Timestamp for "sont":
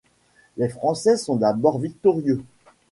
1.15-1.35